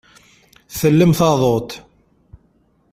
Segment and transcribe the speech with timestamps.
[0.79, 1.69] Tellem taḍuṭ.